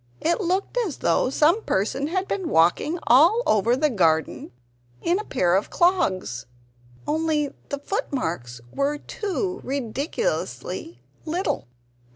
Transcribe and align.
It 0.19 0.41
looked 0.41 0.79
as 0.79 0.97
though 0.97 1.29
some 1.29 1.61
person 1.61 2.07
had 2.07 2.27
been 2.27 2.49
walking 2.49 2.97
all 3.05 3.43
over 3.45 3.75
the 3.75 3.91
garden 3.91 4.51
in 4.99 5.19
a 5.19 5.23
pair 5.23 5.53
of 5.55 5.69
clogs 5.69 6.47
only 7.07 7.53
the 7.69 7.77
footmarks 7.77 8.61
were 8.73 8.97
too 8.97 9.61
ridiculously 9.63 11.03
little! 11.23 11.67